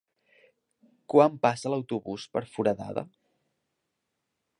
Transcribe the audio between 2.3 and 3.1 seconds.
per Foradada?